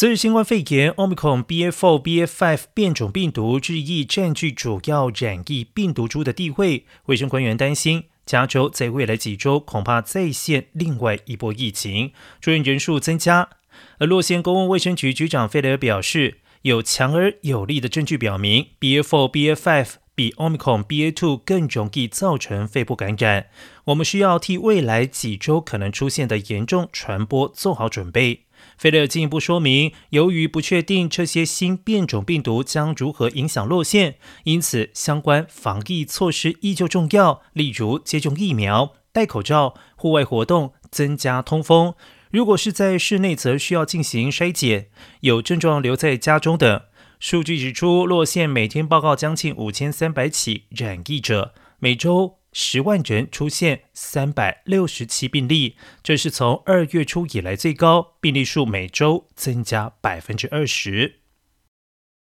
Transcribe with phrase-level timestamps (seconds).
[0.00, 13.50] 随着新冠肺炎 Omicron BA.4、BA.5 变种病毒日益占据主要染疫病毒株的地位，卫生官员担心加州在未来几周恐怕再现另外一波疫情，住院人数增加。
[13.98, 23.48] 而洛县公共卫生局局长费雷尔表示，有强而有力的证据表明 BA.4、BA.5 比 Omicron BA.2 更容易造成肺部感染。
[23.84, 28.46] 我们需要替未来几周可能出现的严重传播做好准备。
[28.78, 41.94] 菲勒进一步说明，由于不确定这些新变种病毒将如何影响落线，因此相关防疫措施依旧重要，例如接种疫苗、戴口罩、户外活动、增加通风。
[42.30, 44.88] 如果是在室内，则需要进行筛检，
[45.20, 46.90] 有症状留在家中的。
[47.18, 52.39] 数据指出，洛县每天报告将近五千三百起染疫者，每周。
[52.52, 61.19] 十万人出现三百六十七病例，这是从二月初以来最高，病例数每周增加百分之二十。